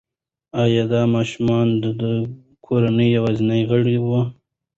ایا 0.63 0.83
دا 0.91 1.01
ماشوم 1.13 1.67
د 1.83 1.85
دې 1.99 2.13
کورنۍ 2.65 3.07
یوازینی 3.17 3.61
غړی 3.69 3.97
دی؟ 4.05 4.19